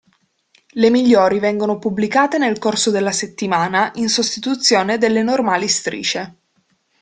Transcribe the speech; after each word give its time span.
Le 0.69 0.89
migliori 0.89 1.37
vengono 1.37 1.77
pubblicate 1.77 2.39
nel 2.39 2.57
corso 2.57 2.89
della 2.89 3.11
settimana 3.11 3.91
in 3.97 4.09
sostituzione 4.09 4.97
delle 4.97 5.21
normali 5.21 5.67
strisce. 5.67 6.35